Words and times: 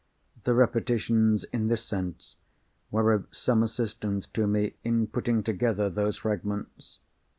The 0.45 0.55
repetitions, 0.55 1.43
in 1.53 1.67
this 1.67 1.83
sense, 1.83 2.35
were 2.89 3.13
of 3.13 3.27
some 3.29 3.61
assistance 3.61 4.25
to 4.29 4.47
me 4.47 4.73
in 4.83 5.05
putting 5.05 5.43
together 5.43 5.91
those 5.91 6.17
fragments. 6.17 6.97